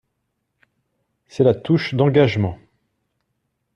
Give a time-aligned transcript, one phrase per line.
[1.27, 2.57] C'est la touche d'engagement.